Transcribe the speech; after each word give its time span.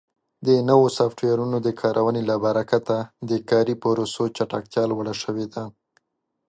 د 0.47 0.49
نوو 0.69 0.87
سافټویرونو 0.97 1.57
د 1.65 1.69
کارونې 1.81 2.21
له 2.29 2.35
برکت 2.45 2.85
د 3.29 3.31
کاري 3.49 3.75
پروسو 3.83 4.23
چټکتیا 4.37 4.83
لوړه 4.91 5.13
شوې 5.23 5.45
ده. 5.53 5.63